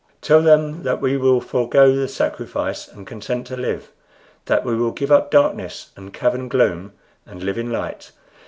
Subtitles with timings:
[0.19, 3.91] Tell them that we will forego the sacrifice and consent to live;
[4.45, 6.93] that we will give up darkness and cavern gloom
[7.23, 8.11] and live in light.